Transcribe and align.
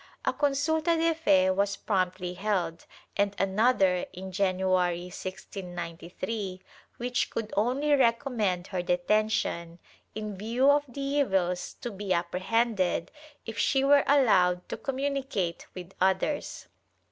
A 0.25 0.33
consulta 0.33 0.97
de 0.97 1.13
fe 1.13 1.51
was 1.51 1.75
promptly 1.75 2.33
held, 2.33 2.87
and 3.15 3.35
another 3.37 4.07
in 4.13 4.31
January, 4.31 5.03
1693, 5.11 6.59
which 6.97 7.29
could 7.29 7.53
only 7.55 7.93
recommend 7.93 8.65
her 8.65 8.81
detention, 8.81 9.77
in 10.15 10.35
view 10.35 10.71
of 10.71 10.81
the 10.87 11.01
evils 11.01 11.75
to 11.81 11.91
be 11.91 12.13
apprehended 12.13 13.11
if 13.45 13.59
she 13.59 13.83
were 13.83 14.03
allowed 14.07 14.67
to 14.69 14.75
com 14.77 14.97
municate 14.97 15.67
with 15.75 15.93
others. 16.01 16.65